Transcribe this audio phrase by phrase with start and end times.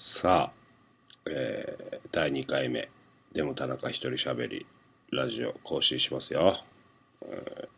[0.00, 2.88] さあ、えー、第2回目、
[3.32, 4.64] でも田中一人喋り、
[5.10, 6.56] ラジオ更新しますよ。
[7.26, 7.68] え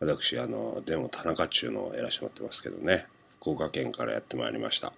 [0.00, 3.06] ー、私、あの、でも田中中のをやらせてもらってますけどね、
[3.38, 4.92] 福岡県からやってまいりました。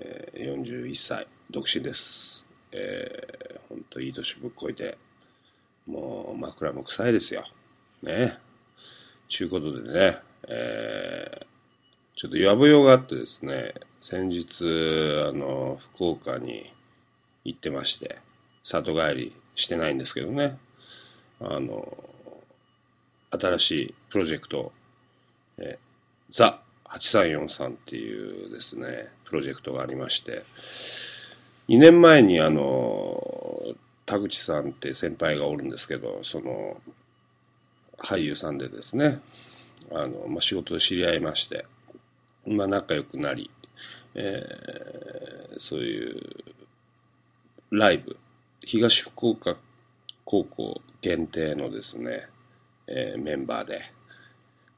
[0.00, 2.44] えー、41歳、独身です。
[2.72, 4.98] えー、ほんといい年ぶっこいて、
[5.86, 7.44] もう枕も臭いですよ。
[8.02, 8.40] ね。
[9.28, 10.18] ちゅうことでね、
[10.48, 11.43] えー、
[12.16, 14.64] ちょっとやぶよがあってですね、先日、
[15.28, 16.72] あの、福岡に
[17.44, 18.18] 行ってまして、
[18.62, 20.56] 里帰りしてないんですけどね、
[21.40, 21.96] あの、
[23.30, 24.72] 新しいプロジェクト、
[25.58, 25.78] え
[26.30, 30.44] ザ8343っていうですね、プロジェクトがありまして、
[31.68, 33.74] 2年前にあの、
[34.06, 36.80] 田口さんって先輩がおるんですけど、その、
[37.98, 39.20] 俳優さんでですね、
[39.90, 41.66] あの、まあ、仕事で知り合いまして、
[42.46, 43.50] まあ、仲良くなり、
[44.14, 46.20] えー、そういう
[47.70, 48.16] ライブ、
[48.60, 49.56] 東福岡
[50.24, 52.26] 高校限定のですね、
[52.86, 53.82] えー、メンバーで、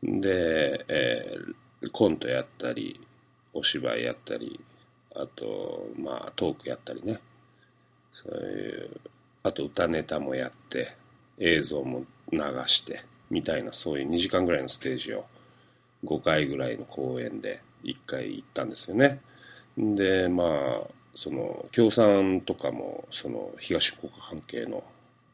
[0.03, 3.01] で、えー、コントやったり、
[3.53, 4.61] お芝居やったり、
[5.15, 7.21] あと、まあ、トークやったりね、
[8.13, 9.01] そういう、
[9.43, 10.95] あと歌ネタもやって、
[11.39, 15.25] 映像も流して、みたいな、そういう2時間ぐらいのステージを
[16.07, 19.21] 5回ぐらいの公演で1回行ったんですよね。
[19.77, 24.85] で、まあ、その、協賛とかも、その、東福岡関係の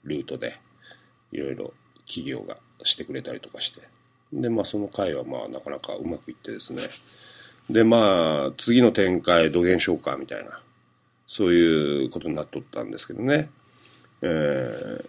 [0.05, 0.59] ルートで、
[1.33, 1.73] いろいろ
[2.07, 3.83] 企業がしてくれたりとかして。
[4.33, 6.83] で、まあ、その回は、まあ、なかなかうまくいってですね。
[7.71, 10.61] で、まあ、次の展開、土下しようか、みたいな、
[11.27, 13.51] そういうことになっとったんですけどね。
[14.23, 15.05] え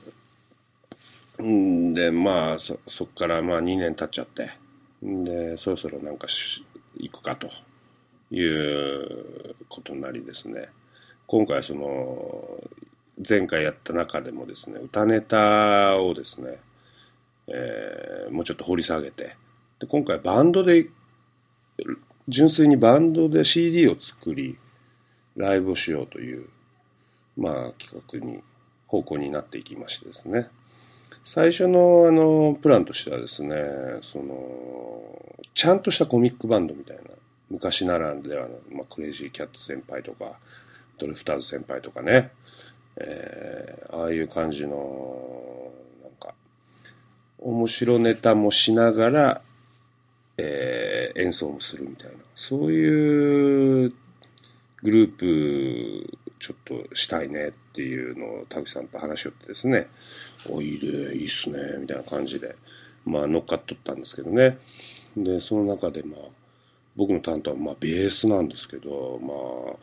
[1.37, 4.62] ー、んで、まあ、そ、そっから、まあ、2年経っちゃって。
[5.03, 6.27] で、そろそろなんか
[6.97, 7.49] 行くかと
[8.31, 10.69] いうことになりですね。
[11.27, 12.63] 今回その、
[13.27, 16.57] 前回やった中でもですね、歌ネタをですね、
[17.47, 19.35] えー、もうちょっと掘り下げて、
[19.79, 20.87] で今回バンドで、
[22.29, 24.57] 純粋にバンドで CD を作り、
[25.35, 26.47] ライブをしようという、
[27.35, 28.41] まあ企画に、
[28.87, 30.47] 方向になっていきましてですね。
[31.25, 33.55] 最初のあの、プランとしてはですね、
[34.01, 37.03] その、ちゃんとしたコミックバンドみたいな、
[37.49, 40.37] 昔ならではの、まあ、クレイジーキャッツ先輩とか、
[40.97, 42.31] ドリフターズ先輩とかね、
[42.97, 46.33] えー、ああいう感じの、なんか、
[47.39, 49.41] 面白ネタもしながら、
[50.37, 53.93] えー、演奏もするみたいな、そういう
[54.81, 59.87] グループちょっとしたいねっていうのを田口さんと話し合ってですね、
[60.49, 62.57] おいいで、いいっすね、みたいな感じで、
[63.05, 64.57] まあ乗っかっとったんですけどね。
[65.15, 66.19] で、その中でまあ、
[66.97, 69.77] 僕の担当はまあベースなんですけど、まあ、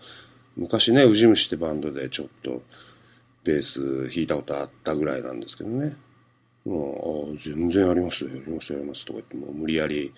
[0.54, 2.62] 昔ね、ウジ虫ってバンドでちょっと
[3.42, 3.80] ベース
[4.14, 5.96] 弾いたことあったぐらいなんですけどね。
[6.66, 10.12] もう、全然やりますよやりますやりますとか言って、もう無理やり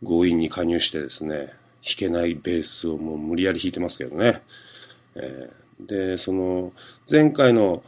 [0.00, 1.54] 強引に加入してですね、
[1.84, 4.42] 弾けないベースをもう無理やり弾いてますけどね。
[5.16, 5.50] え
[5.86, 6.72] で、その、
[7.10, 7.82] 前回の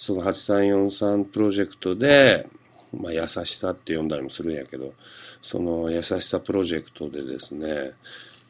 [0.00, 2.48] その8343プロジェクトで、
[2.96, 4.94] まあ、優しさって呼んだりもするんやけど、
[5.42, 7.92] その優しさプロジェクトでですね、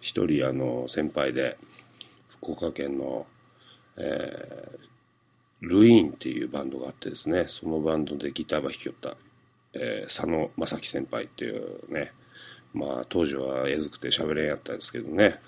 [0.00, 1.59] 一人あの先輩で、
[2.28, 3.27] 福岡県の、
[3.97, 9.16] えー、ルイーンっていうバンドがあってですね、そのバンドでギターば弾きよった、
[9.75, 12.12] えー、佐野正樹先輩っていうね、
[12.72, 15.41] まあ当時はえずくて喋れんやったんですけどね、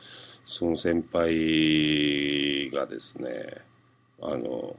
[0.46, 3.58] その先輩がですね、
[4.20, 4.74] あの、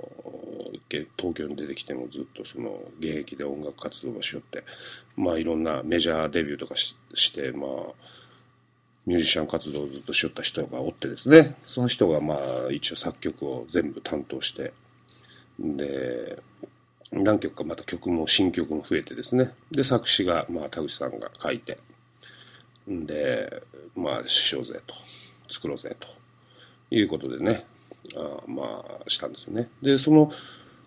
[1.17, 4.63] 東京に出てきてもずっとその現役で音楽活動をしよって、
[5.15, 7.69] まあいろんなメジャーデビューとかしして、まあ、
[9.05, 14.73] ミュージシャン活動をずっとしよった人がおってですね、その人がまあ一応作曲を全部担当して、
[15.59, 16.41] で、
[17.11, 21.77] 何曲かまた曲も新曲も増えてですね、で、作詞がまあ田口さんが書いて、
[22.89, 23.63] んで、
[23.95, 24.95] まあしようぜと。
[25.49, 26.07] 作ろうぜと
[26.91, 27.65] いうことでね、
[28.15, 29.69] あまあ、したんですよね。
[29.81, 30.31] で、その、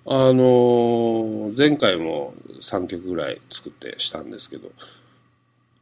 [0.08, 4.70] あの前回も3曲ぐらい作ってしたんですけど、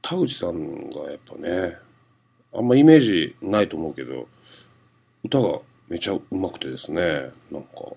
[0.00, 1.76] 田口さんがやっぱね、
[2.52, 4.28] あんまイメージないと思うけど、
[5.24, 7.92] 歌がめちゃうまくてですね、なんか、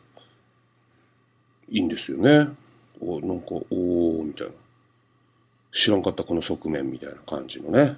[1.69, 2.49] いいんですよね。
[2.99, 4.53] おなんか、おー、みたいな。
[5.71, 7.97] 知らんかったこの側面みたいな感じのね。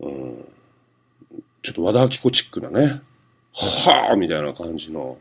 [0.00, 0.44] うん。
[1.68, 3.02] ちょっと和田アキ子チックなね、
[3.52, 5.18] はぁみたいな感じの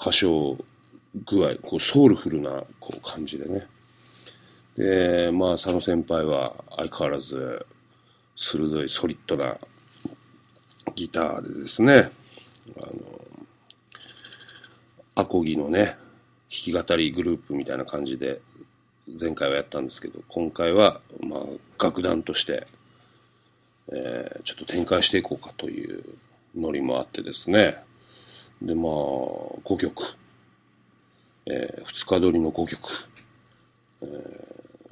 [0.00, 0.56] 歌唱
[1.26, 3.66] 具合、こうソウルフルなこう感じでね。
[4.76, 7.66] で、まあ、佐野先輩は相変わらず
[8.36, 9.56] 鋭いソリッドな
[10.94, 12.12] ギターでですね、
[12.76, 12.92] あの、
[15.16, 15.96] アコギのね、弾
[16.48, 18.40] き語りグループみたいな感じで、
[19.20, 22.68] 前回はやったんですけど、今回は、まあ、楽団として、
[23.92, 26.04] えー、ちょっと展開していこうかという
[26.56, 27.76] ノリもあってですね。
[28.62, 28.92] で、まあ、
[29.64, 30.02] 5曲。
[31.46, 32.90] えー、2日撮りの5曲。
[34.02, 34.06] え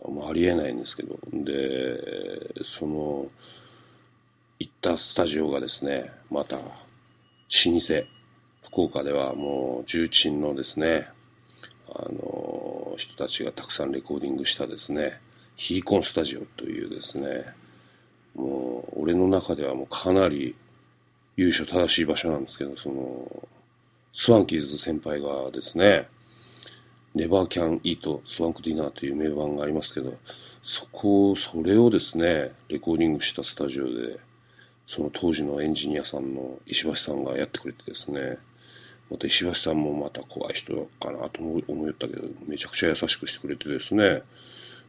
[0.04, 1.18] ー、まあ、ありえないんですけど。
[1.32, 3.26] で、その、
[4.58, 6.62] 行ったスタジオがですね、また、老
[7.48, 8.16] 舗。
[8.76, 11.08] 福岡ではもう重鎮のですね、
[11.88, 15.18] あの人たちがたくさんレコーディングしたですね、
[15.56, 17.46] ヒーコンスタジオというですね、
[18.36, 20.54] もう俺の中ではもうかなり
[21.36, 23.48] 優勝正しい場所なんですけど、その、
[24.12, 26.08] スワンキーズ先輩がですね、
[27.14, 30.14] ネバーキャンイートスワンクディナーという名盤がありますけど、
[30.62, 34.18] そこを、それをですね、レコーディングしたスタジオで、
[34.86, 38.38] その当時のエンジニアさんの石橋さんがやってくれてですね、
[39.10, 44.22] また石橋さんもまた怖い人かなと思いったけど、めちゃくちゃ優しくしてくれてですね、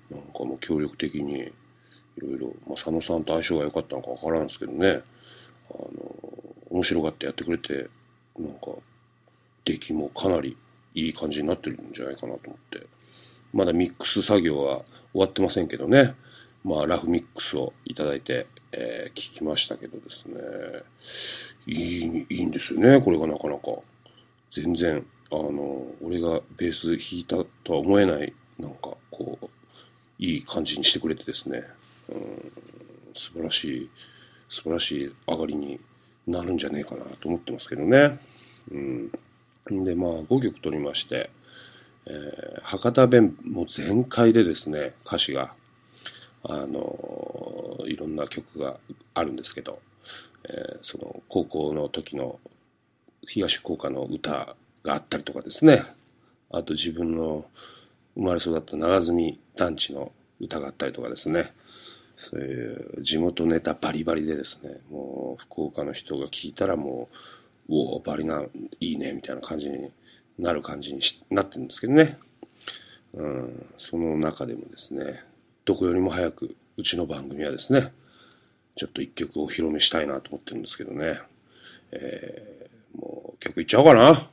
[0.09, 1.51] なんかもう協力的に
[2.17, 5.01] いろいろ、まあ、佐野さんと相性が良かったのかわからんですけどね、
[5.69, 5.89] あの、
[6.69, 7.87] 面白がってやってくれて、
[8.37, 8.71] なんか、
[9.65, 10.55] 出来もかなり
[10.95, 12.87] いい感じになってるんじゃないかなと思って。
[13.53, 14.81] まだミックス作業は
[15.13, 16.15] 終わってませんけどね、
[16.63, 20.39] まあ、ラフミックスをいただいて、えー、聞きましたけどですね、
[21.65, 23.71] いい、いいんですよね、これがなかなか。
[24.51, 29.47] 全然、あの、俺がベース弾いたとは思えない、なんか、こう、
[30.19, 31.63] いい感じにしてくれてですね、
[32.09, 32.51] うん、
[33.13, 33.89] 素晴らしい、
[34.49, 35.79] 素晴らしい上がりに
[36.25, 38.19] なるんじゃねえかなと思ってますけどね。
[38.71, 39.11] うん。
[39.69, 41.29] で、まあ、5曲取りまして、
[42.05, 45.53] えー、博多弁も全開でですね、歌詞が、
[46.43, 48.77] あのいろんな曲が
[49.13, 49.79] あるんですけど、
[50.47, 52.39] えー、その高校の時の
[53.25, 55.83] 東福岡の歌があったりとかですね。
[56.49, 57.45] あと自分の
[58.15, 61.51] 生まれ育った長住団地の歌があったりとかですね。
[62.17, 67.09] そういう地元ネタバリバリでですね、もう福岡の人が聞いたらも
[67.69, 68.43] う、おお、バリな、
[68.79, 69.91] いいね、みたいな感じに
[70.39, 72.17] なる感じになってるんですけどね。
[73.13, 75.21] うん、その中でもですね、
[75.65, 77.93] どこよりも早く、うちの番組はですね、
[78.75, 81.19] ちょっと一曲お披露目したいなと思ってるんですけどね。
[81.91, 82.57] えー
[82.97, 84.27] もう曲いっちゃおうかな。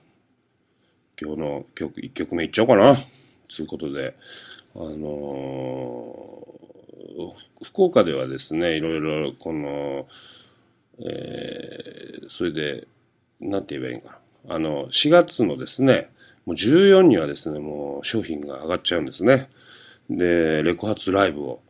[1.21, 2.97] 今日の曲、1曲目いっちゃおうかな。
[3.49, 4.15] つうことで、
[4.76, 6.47] あの、
[7.62, 10.06] 福岡ではですね、いろいろ、この、
[10.99, 12.88] えー、それで、
[13.41, 14.19] なんて言えばいいんか
[14.49, 14.56] な。
[14.56, 16.11] あの、4月のですね、
[16.44, 19.49] もう14にはですね、もう商品が上がっちゃうんですね。
[20.11, 21.61] で、レコ発ライブを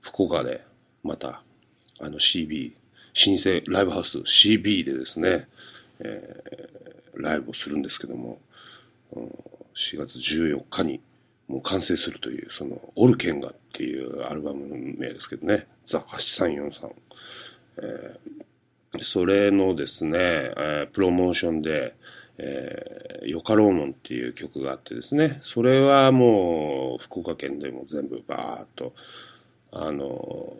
[0.00, 0.62] 福岡で、
[1.02, 1.42] また、
[2.00, 2.72] あの CB、
[3.14, 5.48] 新生ライブハウス CB でですね、
[6.00, 8.38] えー、ライブをするんですけども、
[9.74, 11.00] 4月14日に
[11.52, 14.66] もう完成するという、その、オルケンガっていうアルバム
[14.96, 16.90] 名ですけどね、ザ8343。
[17.82, 21.94] えー、それのですね、えー、プロモーションで、
[22.38, 28.94] えー、ヨカローモンっていう曲があってですね、それはもう福岡県でも全部バーっと、
[29.72, 30.56] あの、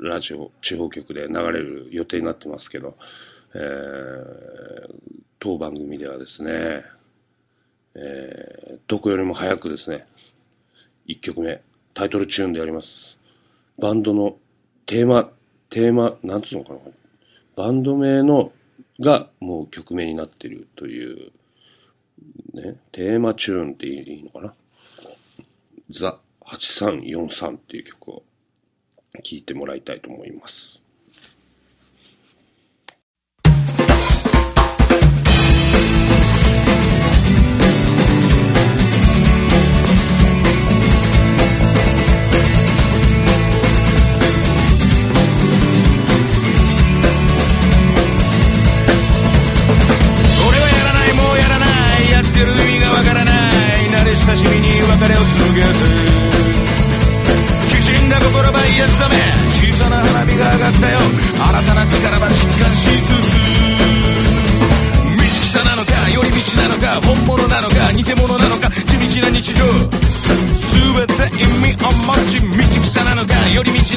[0.00, 2.96] ラジオ、地方局で流れる予定になってますけど、
[3.56, 4.94] えー、
[5.40, 6.84] 当番組ではですね、
[7.94, 10.06] えー、どこよりも早くですね、
[11.08, 11.62] 1曲目、
[11.94, 13.16] タイトルチューンであります。
[13.80, 14.36] バンドの
[14.84, 15.30] テーマ、
[15.70, 16.80] テーマ、なんつうのかな。
[17.56, 18.52] バンド名の、
[19.00, 21.32] がもう曲名になってるという、
[22.52, 24.54] ね、テーマチューンっていいのかな。
[25.90, 28.22] ザ8343っていう曲を
[29.22, 30.82] 聴いてもらいたいと思います。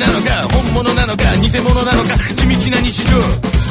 [0.02, 3.71] なのか本物なのか偽物なのか地道な日常。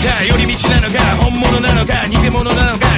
[0.00, 2.89] か寄り道なのか本物なのか偽物なのか